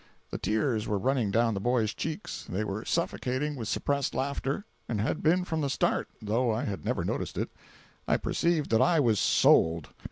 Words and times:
The 0.31 0.39
tears 0.39 0.87
were 0.87 0.97
running 0.97 1.29
down 1.29 1.53
the 1.53 1.59
boys' 1.59 1.93
cheeks—they 1.93 2.63
were 2.63 2.83
suffocating 2.85 3.55
with 3.55 3.67
suppressed 3.67 4.15
laughter—and 4.15 4.99
had 4.99 5.21
been 5.21 5.43
from 5.43 5.61
the 5.61 5.69
start, 5.69 6.09
though 6.19 6.49
I 6.51 6.63
had 6.63 6.83
never 6.83 7.03
noticed 7.05 7.37
it. 7.37 7.51
I 8.07 8.17
perceived 8.17 8.71
that 8.71 8.81
I 8.81 8.99
was 8.99 9.19
"sold." 9.19 9.89